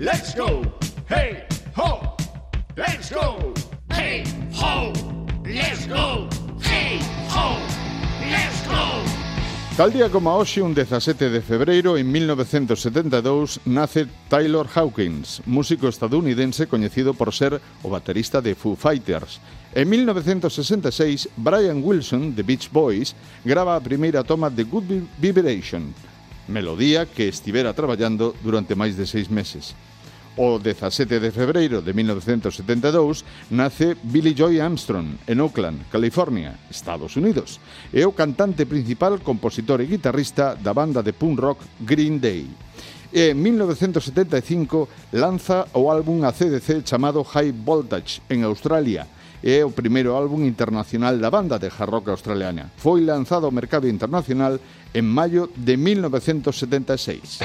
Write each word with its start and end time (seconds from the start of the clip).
Let's 0.00 0.32
go! 0.32 0.62
Hey, 1.08 1.44
ho! 1.74 2.14
Let's 2.76 3.10
go! 3.10 3.52
Hey, 3.90 4.22
ho! 4.54 4.92
Let's 5.44 5.88
go! 5.88 6.28
Hey, 6.62 7.00
ho! 7.28 7.58
Let's 8.20 8.62
go! 8.68 9.02
Tal 9.76 9.92
día 9.92 10.08
como 10.08 10.38
hoxe, 10.38 10.62
un 10.62 10.72
17 10.72 11.30
de 11.30 11.42
febreiro 11.42 11.98
en 11.98 12.12
1972, 12.12 13.58
nace 13.64 14.06
Taylor 14.28 14.68
Hawkins, 14.72 15.42
músico 15.46 15.88
estadounidense 15.88 16.68
coñecido 16.68 17.12
por 17.12 17.34
ser 17.34 17.60
o 17.82 17.90
baterista 17.90 18.40
de 18.40 18.54
Foo 18.54 18.76
Fighters. 18.76 19.40
En 19.74 19.90
1966, 19.90 21.28
Brian 21.36 21.82
Wilson, 21.82 22.36
de 22.36 22.44
Beach 22.44 22.70
Boys, 22.70 23.16
grava 23.44 23.74
a 23.74 23.80
primeira 23.80 24.22
toma 24.22 24.48
de 24.48 24.62
Good 24.62 25.10
Vibration, 25.18 25.92
melodía 26.46 27.04
que 27.04 27.26
estivera 27.26 27.74
traballando 27.74 28.36
durante 28.44 28.78
máis 28.78 28.94
de 28.94 29.02
seis 29.04 29.26
meses. 29.26 29.74
O 30.38 30.60
17 30.62 31.18
de 31.18 31.34
febreiro 31.34 31.82
de 31.82 31.90
1972 31.90 33.26
nace 33.50 33.98
Billy 34.06 34.38
Joy 34.38 34.62
Armstrong 34.62 35.18
en 35.26 35.42
Oakland, 35.42 35.90
California, 35.90 36.54
Estados 36.70 37.18
Unidos. 37.18 37.58
É 37.90 38.06
o 38.06 38.14
cantante 38.14 38.62
principal, 38.62 39.18
compositor 39.18 39.82
e 39.82 39.90
guitarrista 39.90 40.54
da 40.54 40.70
banda 40.70 41.02
de 41.02 41.10
punk 41.10 41.42
rock 41.42 41.66
Green 41.82 42.22
Day. 42.22 42.46
E 43.10 43.34
en 43.34 43.42
1975 43.42 45.10
lanza 45.18 45.66
o 45.74 45.90
álbum 45.90 46.22
a 46.22 46.30
CDC 46.30 46.86
chamado 46.86 47.26
High 47.26 47.50
Voltage 47.66 48.22
en 48.30 48.46
Australia, 48.46 49.10
é 49.42 49.66
o 49.66 49.74
primeiro 49.74 50.14
álbum 50.14 50.46
internacional 50.46 51.18
da 51.18 51.34
banda 51.34 51.58
de 51.58 51.66
hard 51.66 51.90
rock 51.90 52.14
australiana. 52.14 52.70
Foi 52.78 53.02
lanzado 53.02 53.50
ao 53.50 53.50
mercado 53.50 53.90
internacional 53.90 54.62
en 54.94 55.02
maio 55.02 55.50
de 55.58 55.74
1976. 55.74 57.42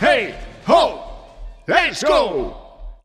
Hey, 0.00 0.34
ho, 0.64 1.28
let's 1.66 2.02
go. 2.02 2.59